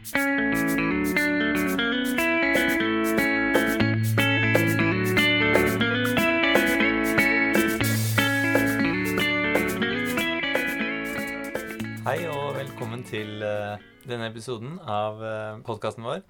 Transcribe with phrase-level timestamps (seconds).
[0.00, 0.14] Hei
[12.32, 13.76] og velkommen til eh,
[14.08, 16.24] denne episoden av uh, podkasten vår.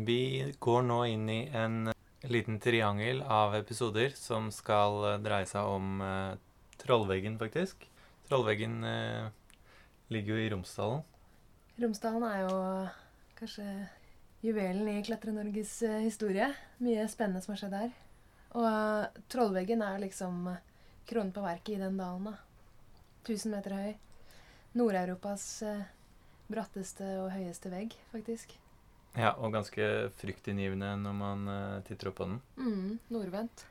[0.00, 1.92] Vi går nå inn i en
[2.24, 6.38] liten triangel av episoder som skal eh, dreie seg om eh,
[6.80, 7.84] Trollveggen, faktisk.
[8.28, 9.28] Trollveggen eh,
[10.08, 11.04] ligger jo i Romsdalen.
[11.80, 12.56] Romsdalen er jo
[13.40, 13.86] kanskje
[14.40, 16.50] juvelen i Klatre-Norges eh, historie.
[16.84, 17.94] Mye spennende som har skjedd her.
[18.52, 20.60] Og eh, Trollveggen er liksom eh,
[21.08, 22.28] kronen på verket i den dalen.
[22.28, 22.34] da.
[23.24, 23.94] 1000 meter høy.
[24.76, 25.46] Nord-Europas
[26.50, 28.52] bratteste og høyeste vegg, faktisk.
[29.16, 29.84] Ja, og ganske
[30.20, 31.50] fryktinngivende når man
[31.86, 32.38] titter opp på den.
[32.54, 33.64] Mm, nordvendt.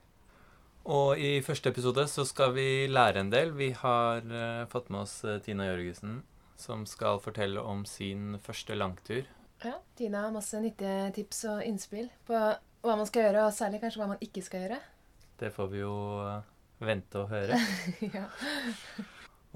[0.91, 3.55] Og i første episode så skal vi lære en del.
[3.55, 4.27] Vi har
[4.71, 5.15] fått med oss
[5.45, 6.21] Tina Jørgensen,
[6.59, 9.23] som skal fortelle om sin første langtur.
[9.63, 13.81] Ja, Tina har masse nyttige tips og innspill på hva man skal gjøre, og særlig
[13.83, 14.79] kanskje hva man ikke skal gjøre.
[15.39, 16.51] Det får vi jo eh,
[16.87, 17.59] vente og høre.
[18.15, 18.27] ja.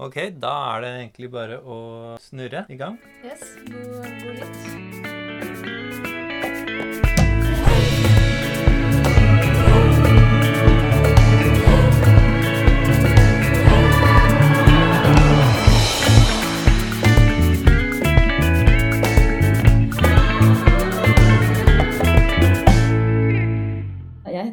[0.04, 1.78] Ok, da er det egentlig bare å
[2.20, 2.98] snurre i gang.
[3.24, 4.93] Yes, god, god lytt.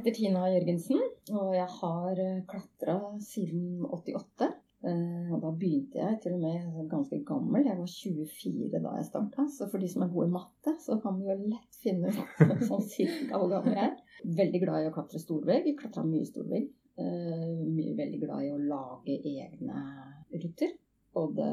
[0.02, 1.00] Heter Tina Jørgensen,
[1.38, 4.50] og jeg har klatra siden 88.
[4.84, 7.66] Eh, Og da begynte jeg til og med ganske gammel.
[7.68, 9.46] Jeg var 24 da jeg starta.
[9.54, 12.64] Så for de som er gode i matte, så kan vi jo lett finne ut
[12.70, 14.00] sånn cirka hvor gammel jeg er.
[14.42, 15.70] Veldig glad i å klatre storvegg.
[15.80, 16.66] Klatra mye storvegg.
[16.98, 19.86] Eh, Mye veldig glad i å lage egne
[20.34, 20.74] ruter.
[21.14, 21.46] Både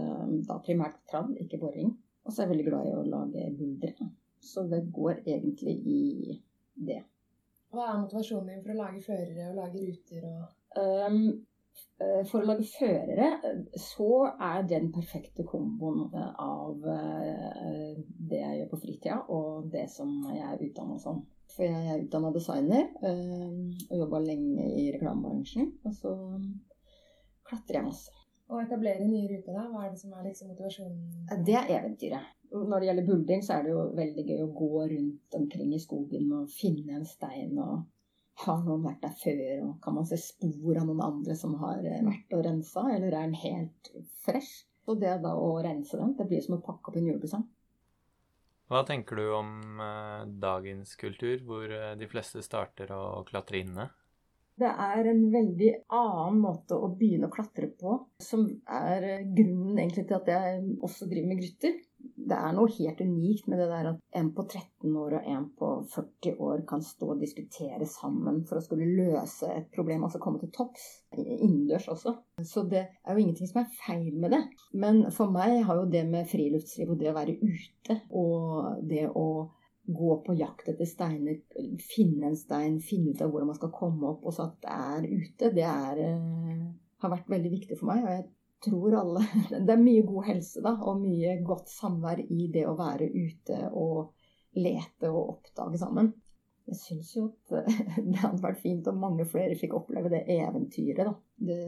[0.48, 1.92] da primært tradd, ikke boring.
[2.24, 4.08] Og så er jeg veldig glad i å lage buldre.
[4.40, 6.40] Så det går egentlig i
[6.88, 7.02] det.
[7.74, 11.46] Hva er motivasjonen din for å lage førere og lage ruter og Um,
[12.30, 13.28] for å lage førere,
[13.78, 17.96] så er den perfekte komboen av eh,
[18.30, 21.24] det jeg gjør på fritida, og det som jeg er utdanna som.
[21.56, 23.58] For jeg er utdanna designer eh,
[23.88, 25.72] og jobba lenge i reklamebransjen.
[25.88, 26.14] Og så
[27.48, 28.14] klatrer jeg masse.
[28.48, 29.66] Å etablere nye ruter, da?
[29.72, 31.42] Hva er det som er liksom motivasjonen?
[31.50, 32.37] Det er eventyret.
[32.48, 35.80] Når det gjelder buldring, så er det jo veldig gøy å gå rundt omkring i
[35.82, 37.82] skogen og finne en stein og
[38.44, 41.82] har noen vært der før, og kan man se spor av noen andre som har
[41.82, 43.92] eh, vært og rensa, eller er den helt
[44.24, 44.64] fresh?
[44.86, 47.44] Så det da å rense den, det blir som å pakke opp en julepresang.
[48.68, 53.88] Hva tenker du om eh, dagens kultur, hvor eh, de fleste starter å klatre inne?
[54.58, 60.08] Det er en veldig annen måte å begynne å klatre på, som er grunnen egentlig
[60.08, 61.76] til at jeg også driver med grutter.
[61.98, 65.46] Det er noe helt unikt med det der at en på 13 år og en
[65.58, 70.20] på 40 år kan stå og diskutere sammen for å skulle løse et problem, altså
[70.22, 70.84] komme til topps.
[71.16, 72.14] Innendørs også.
[72.44, 74.42] Så det er jo ingenting som er feil med det.
[74.76, 79.06] Men for meg har jo det med friluftsliv og det å være ute og det
[79.08, 79.28] å
[79.88, 81.38] gå på jakt etter steiner,
[81.80, 84.74] finne en stein, finne ut av hvordan man skal komme opp, og så at det
[84.74, 86.66] er ute, det er, eh,
[87.00, 88.04] har vært veldig viktig for meg.
[88.04, 88.26] Og jeg
[88.64, 89.24] tror alle
[89.66, 93.60] Det er mye god helse, da, og mye godt samvær i det å være ute
[93.72, 94.14] og
[94.58, 96.12] lete og oppdage sammen.
[96.68, 97.70] Jeg syns jo at
[98.10, 101.14] det hadde vært fint om mange flere fikk oppleve det eventyret, da.
[101.48, 101.60] Det,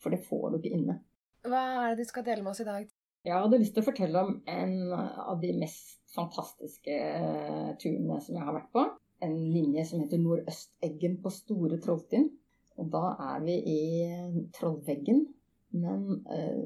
[0.00, 1.00] for det får du ikke inne.
[1.46, 2.86] Hva er det du skal dele med oss i dag?
[3.26, 8.38] Jeg hadde lyst til å fortelle om en av de mest fantastiske eh, turene som
[8.38, 8.84] jeg har vært på.
[9.26, 12.30] En linje som heter Nordøsteggen på Store Trolltind.
[12.76, 13.02] Og da
[13.32, 13.80] er vi i
[14.54, 15.24] Trollveggen,
[15.74, 16.62] men eh,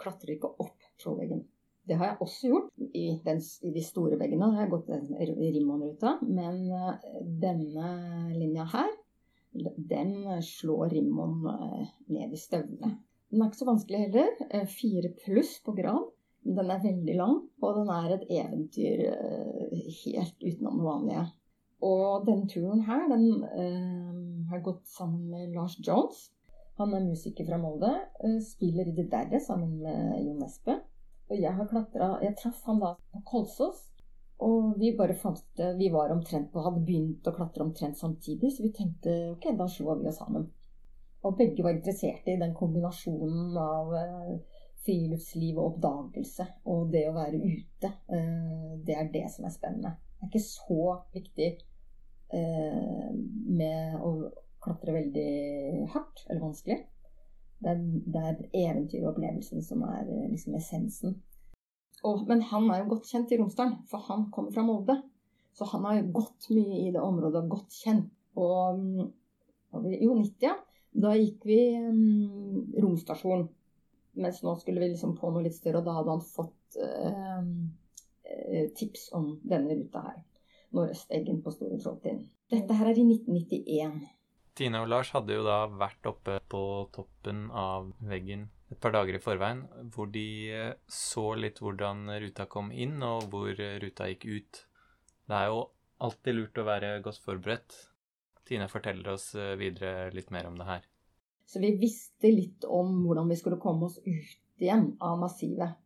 [0.00, 1.44] klatrer ikke opp Trollveggen.
[1.88, 4.50] Det har jeg også gjort i, den, i de store veggene.
[4.54, 6.18] Jeg har gått den Rimmon-ruta.
[6.26, 7.92] Men eh, denne
[8.36, 8.90] linja her,
[9.90, 10.12] den
[10.46, 12.94] slår Rimon eh, ned i støvlene.
[13.30, 14.32] Den er ikke så vanskelig heller.
[14.50, 16.10] Eh, Fire pluss på grad.
[16.46, 19.02] Den er veldig lang, og den er et eventyr
[20.06, 21.24] helt utenom det vanlige.
[21.84, 26.28] Og denne turen her, den eh, har gått sammen med Lars Jones.
[26.80, 27.90] Han er musiker fra Molde.
[28.24, 30.78] eh, Spiller i Det Derre sammen med Jon Espe.
[31.30, 33.82] Og jeg har klatra Jeg traff han da på Kolsås.
[34.40, 35.74] Og vi bare fant det.
[35.76, 39.66] Vi var omtrent på, hadde begynt å klatre omtrent samtidig, så vi tenkte ok, da
[39.68, 40.46] slår vi oss sammen.
[41.20, 46.46] Og begge var interesserte i den kombinasjonen av eh, friluftsliv og oppdagelse.
[46.72, 47.92] Og det å være ute.
[48.16, 49.98] eh, det er det som er spennende.
[50.16, 51.50] Det er ikke så viktig
[52.32, 53.10] eh,
[53.60, 54.14] med å
[54.64, 55.30] klatre veldig
[55.92, 56.78] hardt eller vanskelig.
[57.60, 58.38] Det er, det er
[58.70, 61.18] eventyret og opplevelsen som er eh, liksom essensen.
[62.08, 64.96] Og, men han er jo godt kjent i Romsdalen, for han kommer fra Molde.
[65.52, 68.08] Så han har jo gått mye i det området og godt kjent.
[68.40, 69.10] Og mm,
[70.00, 70.54] jo, 90, ja.
[70.90, 73.44] Da gikk vi um, romstasjon.
[74.20, 77.44] Mens nå skulle vi liksom på noe litt større, og da hadde han fått uh,
[78.78, 80.18] tips om denne ruta her.
[80.74, 82.24] Nordøsteggen på Store Trolltind.
[82.50, 84.00] Dette her er i 1991.
[84.60, 86.58] Tine og Lars hadde jo da vært oppe på
[86.92, 89.62] toppen av veggen et par dager i forveien,
[89.94, 94.60] hvor de eh, så litt hvordan ruta kom inn, og hvor ruta gikk ut.
[95.24, 95.62] Det er jo
[96.04, 97.78] alltid lurt å være godt forberedt.
[98.44, 100.84] Tine forteller oss eh, videre litt mer om det her.
[101.48, 105.80] Så vi visste litt om hvordan vi skulle komme oss ut igjen av massivet.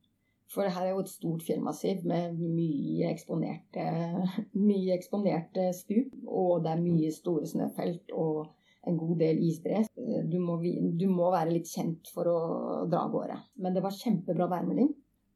[0.50, 3.86] For det her er jo et stort fjellmassiv med mye eksponerte,
[4.68, 6.10] mye eksponerte stup.
[6.26, 8.50] Og det er mye store snøfelt og
[8.88, 9.84] en god del isbre.
[9.94, 12.38] Du du må, være litt kjent for å
[12.90, 13.38] dra av gårde.
[13.62, 14.92] Men det var kjempebra værmelding.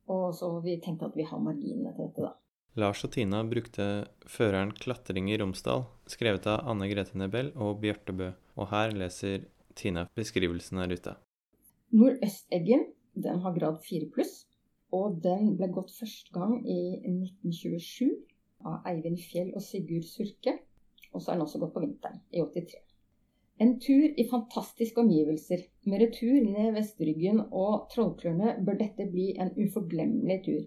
[0.09, 2.35] Og så vi tenkte at vi har marginene til dette, da.
[2.79, 8.15] Lars og Tina brukte føreren 'Klatring i Romsdal', skrevet av Anne Grete Nebel og Bjarte
[8.15, 8.31] Bø.
[8.57, 11.17] Og her leser Tina beskrivelsen av ruta.
[11.91, 14.45] Nordøsteggen den har grad 4 pluss.
[14.95, 18.15] Og den ble gått første gang i 1927
[18.65, 20.55] av Eivind Fjell og Sigurd Surke.
[21.13, 22.88] Og så er den også gått på vinteren, i 83.
[23.61, 25.63] En tur i fantastiske omgivelser.
[25.91, 30.61] Med retur ned Vestryggen og Trollklørne bør dette bli en uforglemmelig tur.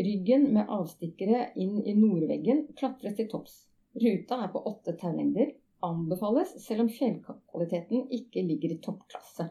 [0.00, 3.58] Ryggen med avstikkere inn i nordveggen klatres til topps.
[4.04, 5.52] Ruta er på åtte taulengder.
[5.84, 9.50] Anbefales selv om fjellkvaliteten ikke ligger i toppklasse.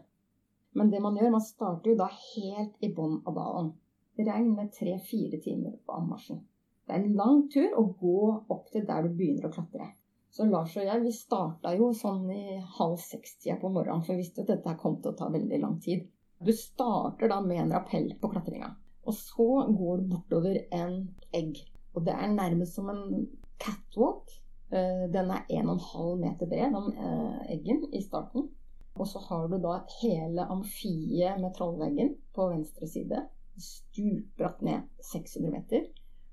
[0.73, 3.71] Men det man gjør, man starter jo da helt i bånn av dalen.
[4.17, 6.41] Regn med tre-fire timer på anmarsjen.
[6.89, 8.19] Det er en lang tur å gå
[8.49, 9.91] opp til der du begynner å klatre.
[10.29, 14.21] Så Lars og jeg vi starta jo sånn i halv seks-tida på morgenen, for vi
[14.23, 16.05] visste at dette kom til å ta veldig lang tid.
[16.39, 18.69] Du starter da med en rappell på klatringa.
[19.09, 20.99] Og så går du bortover en
[21.35, 21.57] egg.
[21.97, 23.25] Og det er nærmest som en
[23.59, 24.29] catwalk.
[24.69, 28.51] Eh, den er 1,5 meter bred, den eh, eggen, i starten.
[28.99, 33.23] Og så har du da hele amfiet med trollveggen på venstre side.
[33.57, 35.89] Stupbratt ned 600 meter.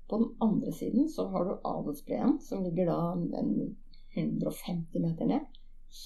[0.07, 2.99] På den andre siden så har du Adelsbreen, som ligger da
[3.41, 3.75] en
[4.17, 5.45] 150 meter ned.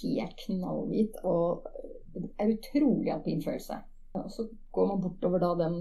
[0.02, 1.68] Helt knallhvit og
[2.40, 3.80] er utrolig alpin følelse.
[4.20, 5.78] Og så går man bortover da den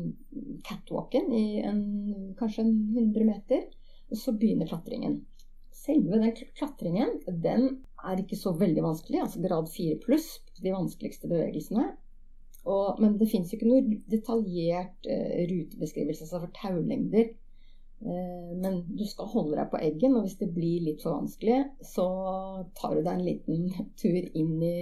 [0.67, 1.82] catwalken i en,
[2.38, 3.65] kanskje en 100 meter,
[4.11, 5.21] og så begynner klatringen.
[5.75, 7.67] Selve den klatringen den
[8.06, 11.88] er ikke så veldig vanskelig, altså grad 4 pluss, de vanskeligste bevegelsene.
[12.69, 17.31] Og, men det fins ikke noe detaljert uh, rutebeskrivelse altså for taulengder
[18.00, 22.06] men du skal holde deg på eggen, og hvis det blir litt for vanskelig, så
[22.79, 24.76] tar du deg en liten tur inn i,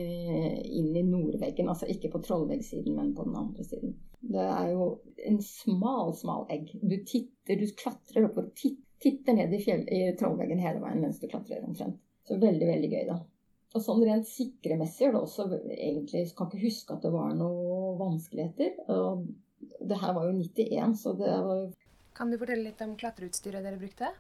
[0.79, 1.71] i nordveggen.
[1.71, 3.97] Altså ikke på trollveggsiden, men på den andre siden.
[4.19, 4.87] Det er jo
[5.27, 6.71] en smal, smal egg.
[6.79, 11.19] Du titter, du klatrer opp og titter ned i, fjell, i trollveggen hele veien mens
[11.19, 11.99] du klatrer omtrent.
[12.29, 13.19] Så veldig, veldig gøy, da.
[13.77, 17.99] Og sånn rent sikremessig er det også egentlig Kan ikke huske at det var noen
[18.01, 18.79] vanskeligheter.
[18.95, 19.27] Og
[19.91, 21.67] det her var jo 91, så det var
[22.19, 24.11] kan du fortelle litt om klatreutstyret dere brukte?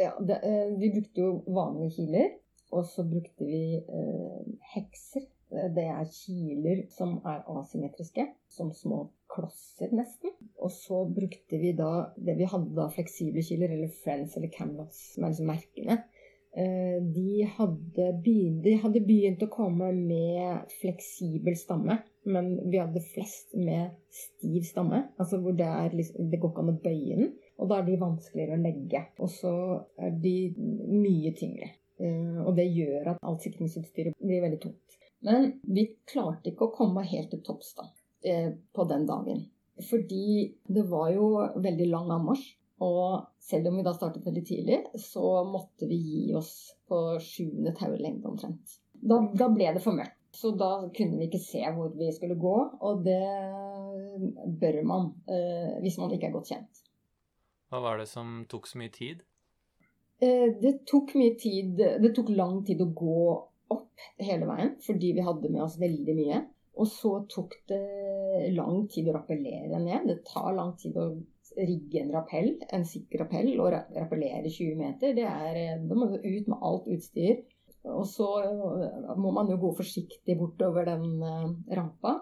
[0.00, 2.30] Ja, det, eh, Vi brukte jo vanlige kiler.
[2.72, 4.42] Og så brukte vi eh,
[4.74, 5.28] hekser.
[5.52, 8.24] Det er kiler som er asymmetriske.
[8.48, 10.32] Som små klosser, nesten.
[10.56, 15.02] Og så brukte vi da det vi hadde da fleksible kiler, eller Friends eller Camelots,
[15.14, 15.98] som er liksom merkene.
[16.52, 22.02] Eh, de hadde, begynt, de hadde begynt å komme med fleksibel stamme.
[22.24, 26.62] Men vi hadde flest med stiv stamme, altså hvor det, er, liksom, det går ikke
[26.62, 27.32] an å bøye den.
[27.58, 29.00] Og da er de vanskeligere å legge.
[29.22, 29.54] Og så
[29.98, 31.72] er de mye tyngre.
[32.02, 34.96] Uh, og det gjør at alt sikringsutstyret blir veldig tungt.
[35.26, 37.88] Men vi klarte ikke å komme helt til topps da,
[38.28, 39.44] uh, på den dagen.
[39.88, 40.24] Fordi
[40.68, 41.28] det var jo
[41.62, 42.48] veldig lang anmarsj.
[42.82, 47.74] Og selv om vi da startet veldig tidlig, så måtte vi gi oss på sjuende
[47.78, 48.78] taulengde omtrent.
[49.02, 50.18] Da, da ble det for mørkt.
[50.32, 53.20] Så da kunne vi ikke se hvor vi skulle gå, og det
[54.60, 56.82] bør man eh, hvis man ikke er godt kjent.
[57.68, 59.22] Hva var det som tok så mye tid?
[60.22, 63.22] Eh, det tok mye tid Det tok lang tid å gå
[63.72, 66.40] opp hele veien fordi vi hadde med oss veldig mye.
[66.80, 67.82] Og så tok det
[68.56, 70.08] lang tid å rappellere ned.
[70.08, 71.10] Det tar lang tid å
[71.52, 75.12] rigge en rappell, en sikker rappell, og rappellere 20 meter.
[75.16, 77.42] Det er, da må du ut med alt utstyr.
[77.90, 81.48] Og så eh, må man jo gå forsiktig bortover den eh,
[81.78, 82.14] rampa.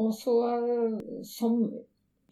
[0.00, 1.60] Og så, eh, som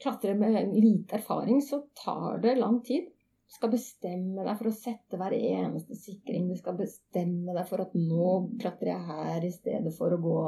[0.02, 3.10] klatrer med lite erfaring, så tar det lang tid.
[3.48, 6.48] Du skal bestemme deg for å sette hver eneste sikring.
[6.50, 10.40] Du skal bestemme deg for at nå klatrer jeg her i stedet for å gå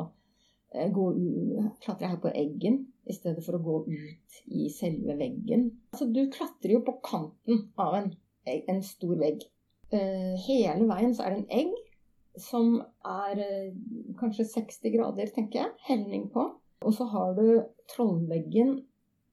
[0.71, 2.77] gå u- jeg her på eggen
[3.11, 5.65] i stedet for å gå ut i selve veggen.
[5.91, 8.13] Altså, du klatrer jo på kanten av en,
[8.47, 9.43] en stor vegg.
[9.91, 11.73] Hele veien så er det en egg
[12.39, 13.75] som er eh,
[14.21, 16.47] kanskje 60 grader, tenker jeg, helning på.
[16.81, 18.77] Og så har du trollveggen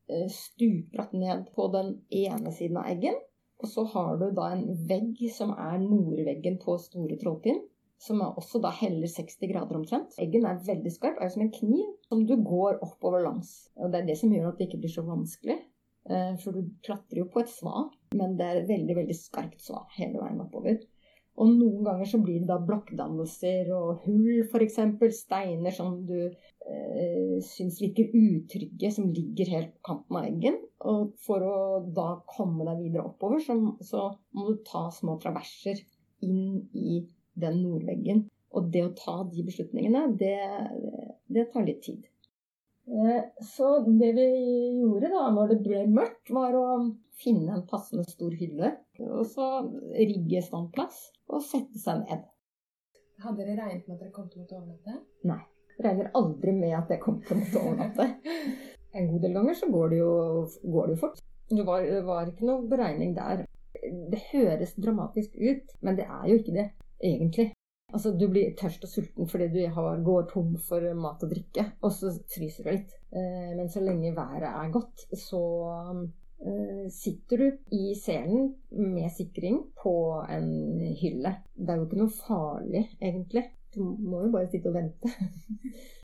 [0.09, 3.15] eh, stupbratt ned på den ene siden av eggen.
[3.57, 7.63] Og så har du da en vegg som er nordveggen på Store Trollpinn.
[7.97, 10.11] som er også da heller 60 grader omtrent.
[10.21, 13.71] Eggen er veldig skarp, er som en kniv som du går oppover langs.
[13.73, 15.55] Og det er det som gjør at det ikke blir så vanskelig.
[16.05, 19.81] Eh, For du klatrer jo på et sva, men det er veldig, veldig skarpt sva
[19.97, 20.77] hele veien oppover.
[21.37, 24.79] Og noen ganger så blir det da blokkdannelser og hull, f.eks.
[25.19, 30.57] Steiner som du eh, syns virker utrygge, som ligger helt på kanten av eggen.
[30.89, 31.59] Og for å
[31.93, 35.83] da komme deg videre oppover, så, så må du ta små traverser
[36.25, 37.03] inn i
[37.37, 38.25] den nordveggen.
[38.57, 40.37] Og det å ta de beslutningene, det,
[41.29, 42.07] det tar litt tid.
[42.87, 44.27] Eh, Så det vi
[44.81, 46.67] gjorde da når det ble mørkt, var å
[47.21, 48.73] finne en passende stor hylle.
[49.07, 49.47] Og så
[49.93, 52.25] rigge standplass og sette seg ned.
[53.23, 54.97] Hadde dere regnet med at dere kom til å måtte overnatte?
[55.81, 58.09] Regner aldri med at jeg kommer til å måtte overnatte.
[58.97, 60.11] En god del ganger så går det jo,
[60.73, 61.19] går det jo fort.
[61.51, 63.43] Det var, det var ikke noe beregning der.
[63.83, 66.65] Det høres dramatisk ut, men det er jo ikke det,
[67.03, 67.51] egentlig.
[67.93, 71.67] Altså, Du blir tørst og sulten fordi du har, går tom for mat og drikke,
[71.83, 72.95] og så fryser du litt.
[73.11, 75.43] Eh, Men så lenge været er godt, så
[76.93, 79.93] sitter du i selen med sikring på
[80.29, 80.49] en
[80.99, 81.31] hylle.
[81.57, 83.43] Det er jo ikke noe farlig, egentlig.
[83.73, 85.11] Du må jo bare sitte og vente.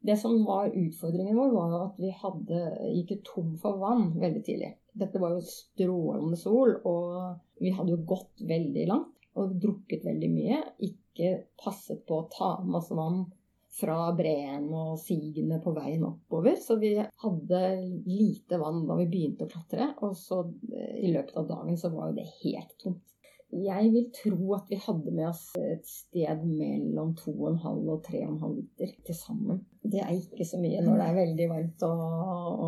[0.00, 2.60] Det som var utfordringen vår, var at vi hadde,
[2.96, 4.70] gikk tom for vann veldig tidlig.
[4.96, 10.30] Dette var jo strålende sol, og vi hadde jo gått veldig langt og drukket veldig
[10.32, 10.62] mye.
[10.88, 13.26] Ikke passet på å ta oss vann
[13.70, 16.56] fra breen og sigene på veien oppover.
[16.60, 17.60] Så vi hadde
[18.06, 21.92] lite vann da vi begynte å klatre, og så eh, i løpet av dagen så
[21.94, 23.06] var jo det helt tomt.
[23.50, 28.92] Jeg vil tro at vi hadde med oss et sted mellom 2,5 og 3,5 liter
[29.08, 29.64] til sammen.
[29.82, 32.04] Det er ikke så mye når det er veldig varmt og,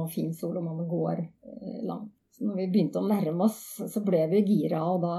[0.01, 2.11] og fin sol og man går eh, langt.
[2.33, 3.61] Så når vi begynte å nærme oss,
[3.93, 5.17] så ble vi gira, og da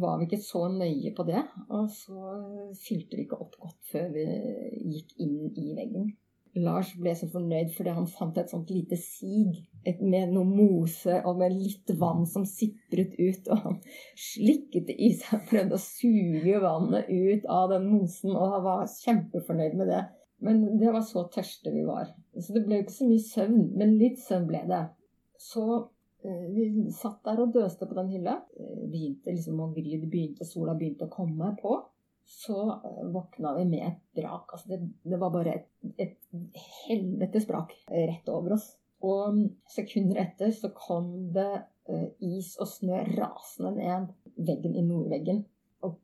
[0.00, 1.42] var vi ikke så nøye på det.
[1.70, 2.34] Og så
[2.84, 4.26] fylte vi ikke opp godt før vi
[4.96, 6.12] gikk inn i veggen.
[6.54, 11.16] Lars ble så fornøyd fordi han fant et sånt lite sig et- med noe mose
[11.26, 13.48] og med litt vann som sipret ut.
[13.50, 13.80] Og han
[14.14, 18.62] slikket det i seg og prøvde å suge vannet ut av den mosen, og han
[18.68, 20.04] var kjempefornøyd med det.
[20.44, 22.06] Men det var så tørste vi var.
[22.38, 24.84] Så det ble jo ikke så mye søvn, men litt søvn ble det.
[25.40, 25.88] Så eh,
[26.24, 28.38] vi satt der og døste på den hylla.
[28.58, 31.76] Eh, Begynte liksom å gry, begynte, sola begynte å komme på.
[32.24, 34.54] Så eh, våkna vi med et brak.
[34.56, 35.68] Altså det, det var bare et,
[36.00, 36.16] et
[36.88, 38.70] helvetes brak eh, rett over oss.
[39.04, 41.50] Og sekunder etter så kom det
[41.92, 44.14] eh, is og snø rasende ned
[44.48, 45.42] veggen i nordveggen.
[45.84, 45.98] Og,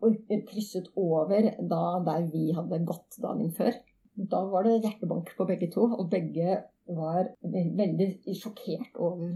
[0.00, 3.76] og krysset over da der vi hadde gått dagen før.
[4.16, 9.32] Da var det hjertebank på begge to, og begge var veldig sjokkert over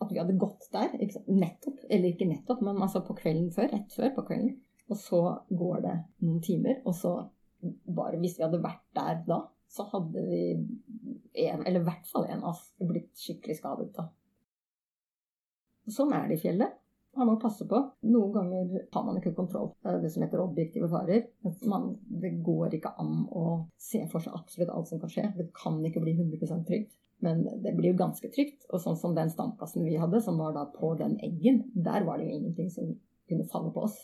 [0.00, 0.94] at vi hadde gått der.
[1.26, 4.54] Nettopp, eller ikke nettopp, men altså på kvelden før, rett før på kvelden.
[4.90, 7.14] Og så går det noen timer, og så
[7.60, 10.40] bare hvis vi hadde vært der da, så hadde vi
[11.44, 14.08] en, eller i hvert fall en av oss, blitt skikkelig skadet da.
[15.90, 16.79] Sånn er det i fjellet.
[17.18, 17.78] Man må passe på.
[18.06, 19.72] Noen ganger har man ikke kontroll.
[19.82, 21.24] Det er det som heter objektive farer.
[21.66, 21.88] Man,
[22.22, 23.44] det går ikke an å
[23.80, 25.26] se for seg absolutt alt som kan skje.
[25.36, 26.94] Det kan ikke bli 100% trygt.
[27.20, 28.62] Men det blir jo ganske trygt.
[28.70, 32.20] Og sånn som den standplassen vi hadde, som var da på den eggen, der var
[32.20, 32.94] det jo ingenting som
[33.28, 33.98] kunne falle på oss.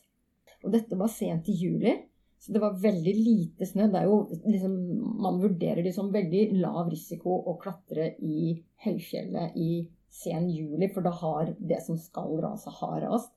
[0.64, 1.94] Og dette var sent i juli,
[2.42, 3.88] så det var veldig lite snø.
[3.92, 4.74] Det er jo liksom,
[5.22, 9.70] man vurderer det som veldig lav risiko å klatre i høyfjellet i
[10.12, 13.32] sen juli, for da har det som skal rase, har rast.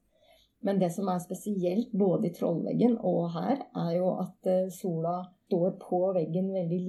[0.65, 5.21] Men det som er spesielt både i Trollveggen og her, er jo at eh, sola
[5.49, 6.81] står på veggen veldig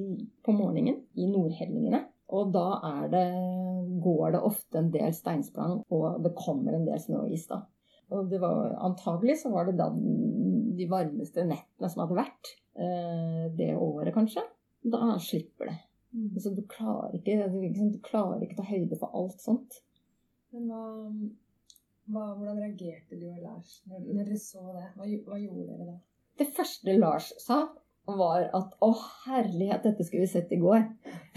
[0.44, 2.02] på morgenen i nordhellingene.
[2.30, 3.26] Og da er det,
[4.04, 7.62] går det ofte en del steinsprang, og det kommer en del snø og is da.
[8.10, 13.46] Og det var, antagelig så var det da de varmeste nettene som hadde vært eh,
[13.54, 14.44] det året, kanskje.
[14.90, 15.78] Da slipper det.
[16.28, 17.60] Altså, du, klarer ikke, du,
[17.94, 19.80] du klarer ikke ta høyde for alt sånt.
[20.54, 20.84] Men hva,
[22.10, 24.86] hva, hvordan reagerte du og Lars når, når dere så det?
[24.96, 25.98] Hva, hva gjorde dere da?
[26.40, 27.60] Det første Lars sa,
[28.18, 28.90] var at å
[29.26, 30.86] herlighet, dette skulle vi sett i går.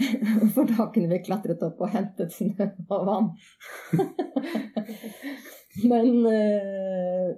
[0.54, 3.30] For da kunne vi klatret opp og hentet snø og vann.
[5.90, 7.34] Men eh,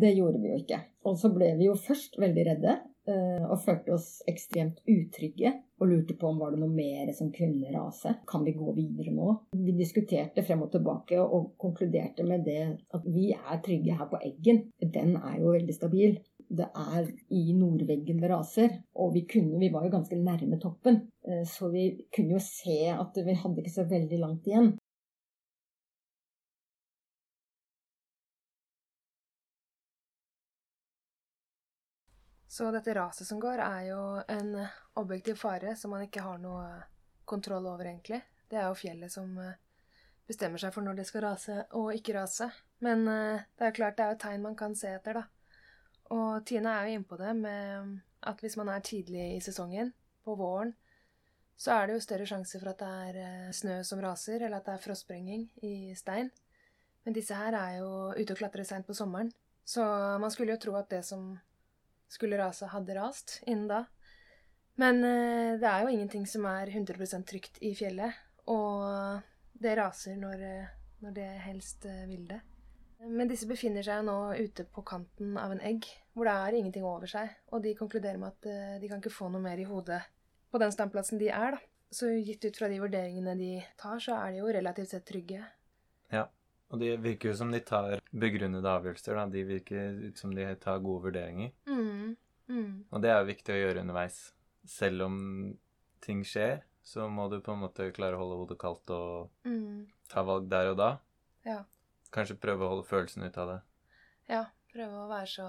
[0.00, 0.80] det gjorde vi jo ikke.
[1.08, 2.76] Og så ble vi jo først veldig redde.
[3.10, 5.52] Eh, og følte oss ekstremt utrygge.
[5.80, 8.14] Og lurte på om var det noe mer som kunne rase.
[8.28, 9.30] Kan vi gå videre nå?
[9.56, 12.60] Vi diskuterte frem og tilbake og konkluderte med det
[12.96, 14.66] at vi er trygge her på Eggen.
[14.80, 16.18] Den er jo veldig stabil.
[16.50, 21.04] Det er i nordveggen det raser, og vi, kunne, vi var jo ganske nærme toppen.
[21.24, 24.72] Eh, så vi kunne jo se at vi hadde ikke så veldig langt igjen.
[32.50, 34.56] Så dette raset som går, er jo en
[34.98, 36.64] objektiv fare som man ikke har noe
[37.24, 38.18] kontroll over, egentlig.
[38.50, 39.58] Det er jo fjellet som eh,
[40.26, 42.48] bestemmer seg for når det skal rase og ikke rase.
[42.82, 45.60] Men eh, det er jo klart det er jo tegn man kan se etter, da.
[46.10, 47.92] Og Tine er jo innpå det med
[48.26, 49.92] at hvis man er tidlig i sesongen,
[50.26, 50.74] på våren,
[51.56, 54.58] så er det jo større sjanse for at det er eh, snø som raser, eller
[54.58, 56.32] at det er frostsprenging i stein.
[57.06, 59.30] Men disse her er jo ute og klatrer seint på sommeren,
[59.64, 59.86] så
[60.18, 61.30] man skulle jo tro at det som
[62.10, 63.84] skulle rase, hadde rast innen da.
[64.80, 68.16] Men eh, det er jo ingenting som er 100% trygt i fjellet,
[68.50, 69.20] og
[69.60, 70.70] det raser når, eh,
[71.04, 72.40] når det helst eh, vil det.
[73.08, 76.84] Men disse befinner seg nå ute på kanten av en egg, hvor det er ingenting
[76.84, 80.02] over seg, og de konkluderer med at de kan ikke få noe mer i hodet
[80.52, 81.66] på den standplassen de er, da.
[81.90, 85.40] Så gitt ut fra de vurderingene de tar, så er de jo relativt sett trygge.
[86.12, 86.28] Ja.
[86.70, 89.16] Og det virker jo som de tar begrunnede avgjørelser.
[89.18, 89.24] da.
[89.26, 91.50] De virker ut som de tar gode vurderinger.
[91.66, 91.79] Mm.
[92.50, 92.84] Mm.
[92.90, 94.18] Og det er jo viktig å gjøre underveis.
[94.66, 95.16] Selv om
[96.02, 99.86] ting skjer, så må du på en måte klare å holde hodet kaldt og Mm.
[100.10, 100.88] ta valg der og da.
[101.46, 101.60] Ja.
[102.10, 103.60] Kanskje prøve å holde følelsen ut av det.
[104.28, 104.46] ja.
[104.70, 105.44] Prøve å være så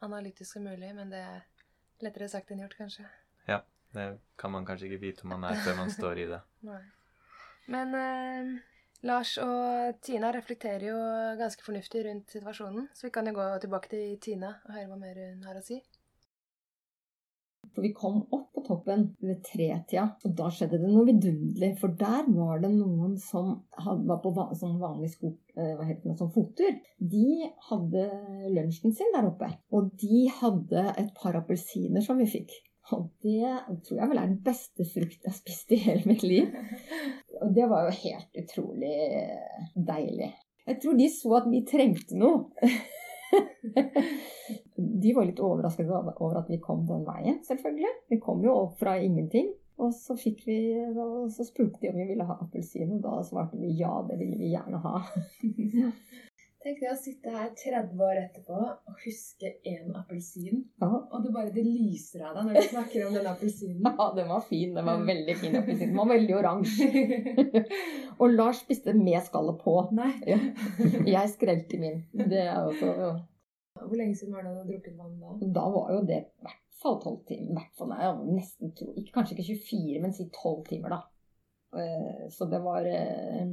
[0.00, 1.42] analytisk som mulig, men det er
[2.00, 3.04] lettere sagt enn gjort, kanskje.
[3.46, 3.58] Ja,
[3.92, 6.38] Det kan man kanskje ikke vite om man er før man står i det.
[6.62, 6.78] Nei.
[7.68, 8.62] Men eh,
[9.04, 10.96] Lars og Tina reflekterer jo
[11.36, 14.98] ganske fornuftig rundt situasjonen, så vi kan jo gå tilbake til Tina og høre hva
[14.98, 15.82] mer hun har å si.
[17.72, 21.70] For vi kom opp på toppen ved tretida, og da skjedde det noe vidunderlig.
[21.80, 25.86] For der var det noen som hadde, var på van, som vanlig sko, eh, hva
[25.88, 26.74] heter det, som fottur.
[26.98, 28.04] De hadde
[28.52, 29.48] lunsjen sin der oppe.
[29.72, 32.52] Og de hadde et par appelsiner som vi fikk.
[32.92, 33.46] Og det
[33.86, 36.50] tror jeg vel er den beste frukt jeg har spist i hele mitt liv.
[37.40, 38.96] Og det var jo helt utrolig
[39.74, 40.32] deilig.
[40.66, 42.50] Jeg tror de så at vi trengte noe.
[44.76, 47.92] De var litt overrasket over at vi kom den veien, selvfølgelig.
[48.12, 49.52] Vi kom jo opp fra ingenting.
[49.82, 50.58] Og så, vi,
[51.32, 54.36] så spurte de om vi ville ha appelsin, og da svarte vi ja, det ville
[54.38, 55.00] vi gjerne ha.
[56.62, 61.32] Tenk deg å sitte her 30 år etterpå og huske én appelsin, Ja, og det
[61.34, 63.88] bare det lyser av deg når du snakker om den appelsinen.
[63.98, 64.76] ja den var fin.
[64.76, 65.90] Den var veldig fin appelsin.
[65.90, 66.86] Den var veldig oransje.
[68.22, 69.74] Og Lars spiste med skallet på.
[69.98, 70.12] Nei.
[71.10, 72.04] Jeg skrelte min.
[72.14, 72.94] Det er jo så
[73.86, 75.52] Hvor lenge siden var det du hadde drukket vann da?
[75.60, 77.54] Da var jo det i hvert fall tolv timer.
[77.60, 81.02] Hvert fall nei, nesten to, ikke, Kanskje ikke 24, men si tolv timer, da.
[81.72, 83.46] Eh, Så det var eh,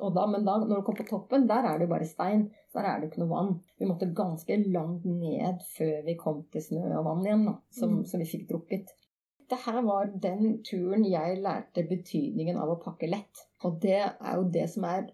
[0.00, 2.46] Og da, men da, når du kom på toppen, der er det jo bare stein.
[2.74, 3.50] Der er det ikke noe vann.
[3.78, 7.98] Vi måtte ganske langt ned før vi kom til snø og vann igjen, da, som,
[7.98, 8.06] Mm.
[8.06, 8.94] som vi fikk drukket.
[9.48, 13.44] Det her var den turen jeg lærte betydningen av å pakke lett.
[13.64, 15.06] Og det er jo det som er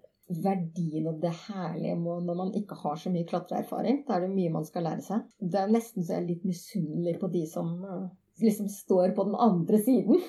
[0.44, 4.02] verdien og det herlige når man ikke har så mye klatreerfaring.
[4.08, 5.24] Da er det mye man skal lære seg.
[5.40, 8.06] Det er nesten så jeg er litt misunnelig på de som eh,
[8.42, 10.22] liksom står på den andre siden.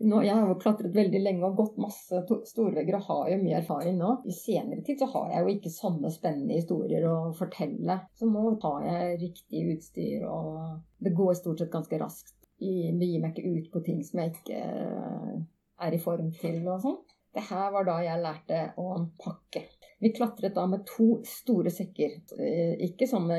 [0.00, 3.38] Nå, jeg har jo klatret veldig lenge og gått masse to- storvegger og har jo
[3.42, 4.16] mye erfaring nå.
[4.26, 8.00] I senere tid så har jeg jo ikke sånne spennende historier å fortelle.
[8.18, 12.34] Så nå har jeg riktig utstyr, og det går stort sett ganske raskt.
[12.60, 15.38] Jeg gir meg ikke ut på ting som jeg ikke eh,
[15.86, 16.98] er i form til og sånn.
[17.34, 18.86] Det her var da jeg lærte å
[19.22, 19.62] pakke.
[20.00, 22.16] Vi klatret da med to store sekker.
[22.40, 23.38] Eh, Ikke sånne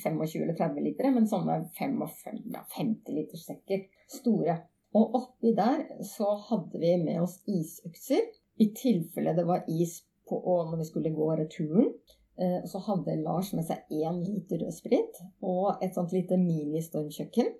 [0.00, 3.84] 25 eller 30 liter, men sånne 55-50 liters sekker.
[4.10, 4.56] Store.
[4.96, 8.24] Og oppi der så hadde vi med oss isøkser,
[8.60, 11.92] i tilfelle det var is på og når vi skulle gå returen.
[12.40, 17.52] Eh, Så hadde Lars med seg én liter rødsprit og et sånt lite mini-stormkjøkken.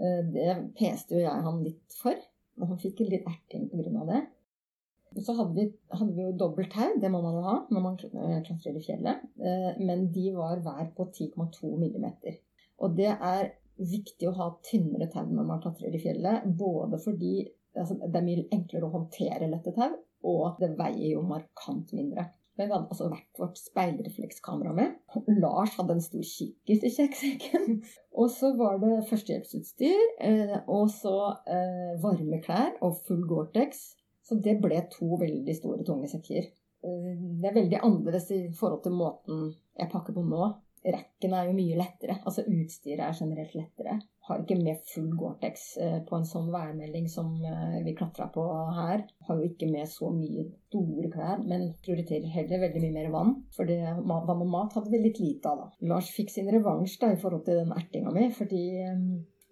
[0.00, 2.16] Eh, Det peste jo jeg han litt for,
[2.60, 4.06] og han fikk litt erting pga.
[4.06, 4.26] det.
[5.18, 7.96] Så hadde vi, hadde vi jo dobbelt tau, det må man jo ha når man
[7.98, 9.24] kl- klatrer i fjellet.
[9.42, 12.36] Eh, Men de var hver på 10,2 millimeter.
[12.78, 16.46] Og det er viktig å ha tynnere tau når man klatrer i fjellet.
[16.56, 19.96] Både fordi altså, det er mye enklere å håndtere lette tau,
[20.30, 22.28] og det veier jo markant mindre.
[22.58, 24.96] Men vi hadde altså hvert vårt speilreflekskamera med.
[25.40, 27.78] Lars hadde en stor kikkert i kjekksekken.
[28.20, 31.14] Og så var det førstehjelpsutstyr, eh, og så
[31.48, 33.78] eh, varme klær og full Gore-Tex.
[34.30, 36.44] Så det ble to veldig store, tunge sekker.
[36.86, 39.48] Eh, Det er veldig annerledes i forhold til måten
[39.80, 40.52] jeg pakker på nå.
[40.80, 42.14] Rekken er jo mye lettere.
[42.24, 43.98] Altså utstyret er generelt lettere.
[44.30, 48.44] har ikke med full Gore-Tex eh, på en sånn værmelding som eh, vi klatra på
[48.76, 49.02] her.
[49.26, 53.34] Har jo ikke med så mye store klær, men prioriterer heller veldig mye mer vann.
[53.56, 55.90] For det, vann og mat hadde vi litt lite av, da.
[55.90, 58.62] Lars fikk sin revansj da, i forhold til den ertinga mi, fordi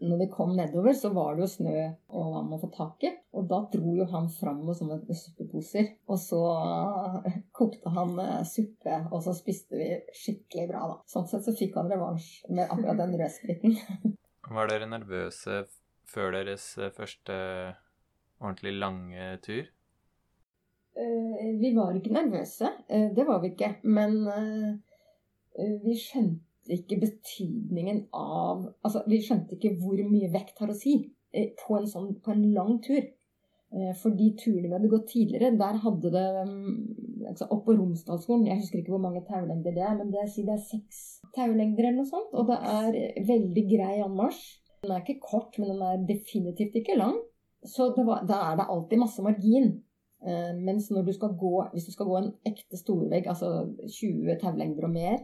[0.00, 1.78] når vi kom nedover, så var det jo snø
[2.14, 3.11] og vann å få tak i.
[3.34, 5.90] Og da dro jo han fram med sånne suppeposer.
[6.11, 6.40] Og så
[7.56, 10.98] kokte han eh, suppe, og så spiste vi skikkelig bra, da.
[11.11, 13.76] Sånn sett så fikk han revansj med akkurat den rødspriten.
[14.58, 15.64] Var dere nervøse
[16.08, 17.38] før deres eh, første
[18.38, 19.66] ordentlig lange tur?
[20.98, 22.70] Eh, vi var ikke nervøse.
[22.87, 23.76] Det var vi ikke.
[23.87, 24.20] Men
[25.58, 30.96] vi skjønte ikke betydningen av Altså, vi skjønte ikke hvor mye vekt har å si
[31.33, 33.00] eh, på en, sånn, på en lang tur.
[33.68, 36.76] Eh, for de turene vi hadde gått tidligere, der hadde det mm,
[37.28, 40.54] altså Opp på Romsdalsskolen, jeg husker ikke hvor mange taulengder det er, men det, det
[40.54, 41.02] er seks
[41.37, 42.33] taulengder eller noe sånt.
[42.33, 44.46] Og det er veldig grei anmarsj.
[44.87, 47.18] Den er ikke kort, men den er definitivt ikke lang.
[47.66, 49.72] Så var, da er det alltid masse margin.
[50.24, 54.38] Eh, mens når du skal gå, hvis du skal gå en ekte storvegg, altså 20
[54.40, 55.18] taulengder og mer,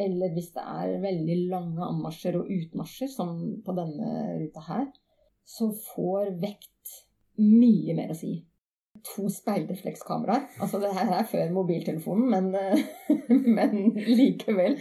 [0.00, 3.34] eller hvis det er veldig lange anmarsjer og utmarsjer, som
[3.64, 4.86] på denne ruta her,
[5.48, 6.94] så får vekt
[7.40, 8.36] mye mer å si.
[9.14, 10.48] To speilreflekskameraer.
[10.60, 12.50] Altså det her er før mobiltelefonen, men,
[13.56, 14.76] men likevel.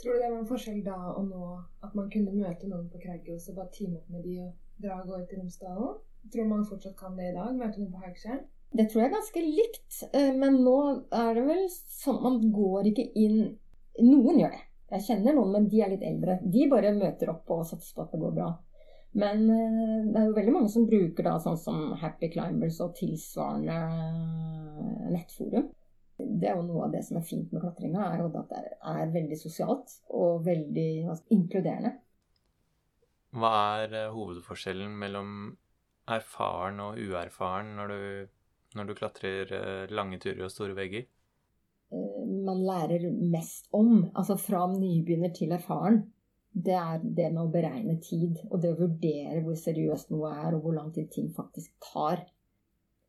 [0.00, 1.46] Tror du det var en forskjell da og nå
[1.84, 5.02] at man kunne møte noen på Kragerø og bare teame opp med de og dra
[5.02, 5.98] og gå ut i Romsdalen?
[6.32, 7.52] Tror man fortsatt kan det i dag?
[7.58, 8.46] Møte noen på Haugsjern?
[8.70, 10.76] Det tror jeg er ganske likt, eh, men nå
[11.10, 13.40] er det vel sånn at man går ikke inn
[14.04, 14.64] noen gjør det.
[14.90, 16.40] Jeg kjenner noen, men de er litt eldre.
[16.42, 18.48] De bare møter opp og satser på at det går bra.
[19.18, 22.94] Men eh, det er jo veldig mange som bruker da sånn som Happy Climbers og
[22.98, 25.70] tilsvarende eh, nettforum.
[26.20, 28.60] Det er jo noe av det som er fint med klatringa, er at det
[28.92, 31.94] er veldig sosialt og veldig altså, inkluderende.
[33.34, 35.32] Hva er eh, hovedforskjellen mellom
[36.10, 38.02] erfaren og uerfaren når du,
[38.78, 39.52] når du klatrer
[39.94, 41.06] lange turer og store vegger?
[41.90, 46.02] Eh, man lærer mest om, altså fra nybegynner til erfaren,
[46.50, 48.40] det er det med å beregne tid.
[48.50, 52.24] Og det å vurdere hvor seriøst noe er, og hvor lang tid ting faktisk tar.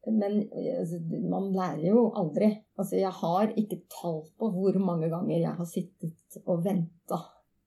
[0.07, 0.97] Men altså,
[1.29, 2.51] man lærer jo aldri.
[2.77, 7.21] Altså, jeg har ikke tall på hvor mange ganger jeg har sittet og venta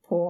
[0.08, 0.20] på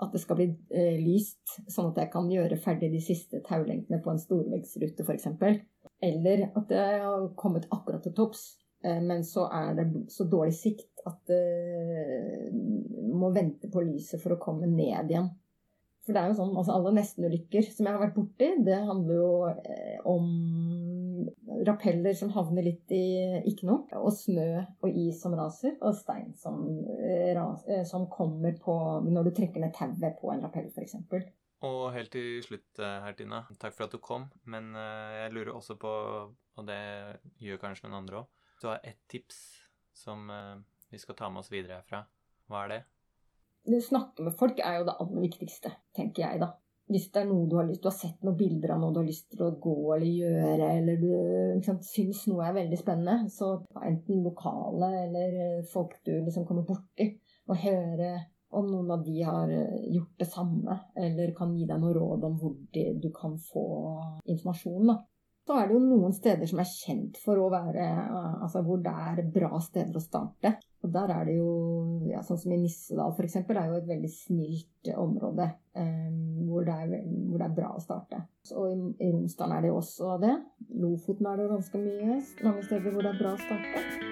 [0.00, 4.00] at det skal bli eh, lyst, sånn at jeg kan gjøre ferdig de siste taulengdene
[4.00, 5.28] på en storveggsrute f.eks.
[6.00, 8.46] Eller at jeg har kommet akkurat til topps.
[8.84, 12.52] Eh, men så er det så dårlig sikt at det
[13.10, 15.30] må vente på lyset for å komme ned igjen.
[16.00, 19.18] For det er jo sånn, altså Alle nestenulykker som jeg har vært borti, det handler
[19.18, 20.30] jo eh, om
[21.68, 23.02] rappeller som havner litt i
[23.50, 24.48] ikke noe, og snø
[24.80, 26.62] og is som raser, og stein som,
[27.04, 27.36] eh,
[27.88, 30.96] som kommer på når du trekker ned tauet på en rappell, f.eks.
[31.68, 33.42] Og helt til slutt her, Tina.
[33.60, 34.30] Takk for at du kom.
[34.48, 35.90] Men jeg lurer også på,
[36.32, 36.80] og det
[37.44, 39.36] gjør kanskje noen andre òg du har ett tips
[39.96, 40.56] som uh,
[40.90, 42.04] vi skal ta med oss videre herfra,
[42.50, 42.80] hva er det?
[43.70, 46.54] Det å snakke med folk er jo det aller viktigste, tenker jeg, da.
[46.90, 48.98] Hvis det er noe du har lyst Du har sett noen bilder av noe du
[48.98, 53.30] har lyst til å gå eller gjøre, eller du sant, syns noe er veldig spennende,
[53.30, 57.12] så enten lokale eller eh, folk du liksom kommer borti,
[57.46, 58.10] og høre
[58.58, 62.26] om noen av de har eh, gjort det samme, eller kan gi deg noe råd
[62.26, 63.66] om hvor du kan få
[64.34, 64.90] informasjon.
[64.90, 64.98] da
[65.48, 67.86] så er det jo noen steder som er kjent for å være
[68.44, 70.52] Altså hvor det er bra steder å starte.
[70.84, 71.50] Og der er det jo
[72.08, 73.40] ja, Sånn som i Nissedal f.eks.
[73.42, 77.82] er jo et veldig snilt område um, hvor, det er, hvor, det er, bra å
[77.82, 78.22] starte.
[78.54, 80.36] Og i, Romsdalen er det jo også det.
[80.80, 82.22] Lofoten er det ganske mye.
[82.46, 84.09] Mange steder hvor det er bra å starte.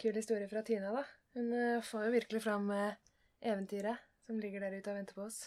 [0.00, 1.04] Kul historie fra Tina, da.
[1.36, 2.96] Hun uh, får jo virkelig fram uh,
[3.42, 5.44] eventyret som ligger der ute og venter på oss.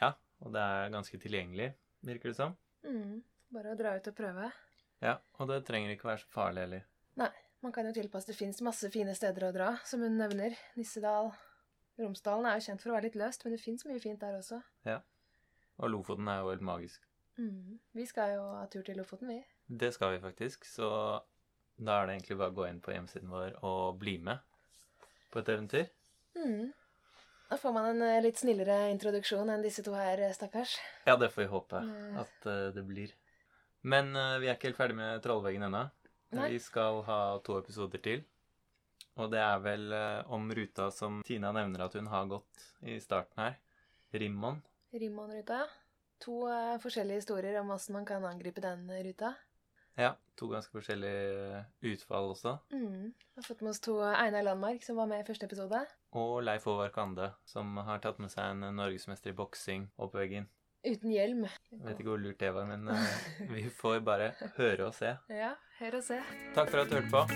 [0.00, 1.72] Ja, og det er ganske tilgjengelig,
[2.06, 2.56] virker det som.
[2.86, 3.20] Mm,
[3.54, 4.48] bare å dra ut og prøve.
[5.04, 6.86] Ja, og det trenger ikke være så farlig heller.
[7.20, 7.30] Nei,
[7.64, 8.30] man kan jo tilpasse.
[8.30, 10.56] Det fins masse fine steder å dra, som hun nevner.
[10.78, 11.32] Nissedal.
[11.98, 14.38] Romsdalen er jo kjent for å være litt løst, men det fins mye fint der
[14.38, 14.60] også.
[14.86, 15.00] Ja.
[15.78, 17.02] Og Lofoten er jo helt magisk.
[17.38, 17.78] Mm.
[17.94, 19.40] Vi skal jo ha tur til Lofoten, vi.
[19.68, 20.66] Det skal vi faktisk.
[20.66, 20.88] Så
[21.78, 24.42] da er det egentlig bare å gå inn på hjemmesiden vår og bli med
[25.32, 25.88] på et eventyr.
[26.38, 26.70] Mm.
[27.48, 30.76] Da får man en uh, litt snillere introduksjon enn disse to her, eh, stakkars.
[31.08, 32.18] Ja, det får vi håpe mm.
[32.20, 33.14] at uh, det blir.
[33.88, 34.10] Men
[34.42, 35.84] vi er ikke helt ferdig med Trollveggen ennå.
[36.34, 38.24] Vi skal ha to episoder til.
[39.22, 39.94] Og det er vel
[40.34, 43.54] om ruta som Tina nevner at hun har gått i starten her.
[44.18, 44.58] Rimmon.
[44.92, 45.68] Rimmon-ruta, ja.
[46.24, 49.34] To eh, forskjellige historier om åssen man kan angripe den ruta.
[49.98, 52.54] Ja, to ganske forskjellige utfall også.
[52.70, 53.10] Mm.
[53.10, 55.80] Vi har fått med oss to Einar Landmark, som var med i første episode.
[56.14, 60.46] Og Leif Håvard Kande, som har tatt med seg en norgesmester i boksing opp veggen.
[60.86, 61.42] Uten hjelm.
[61.74, 63.18] Jeg vet ikke hvor lurt det var, men uh,
[63.56, 64.30] vi får bare
[64.60, 65.16] høre og se.
[65.34, 66.22] Ja, hør og se.
[66.54, 67.26] Takk for at du hørte på.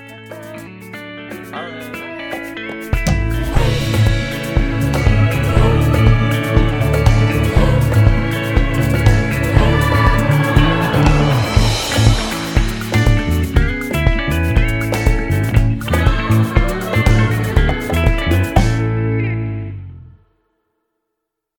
[1.53, 2.02] Ha det.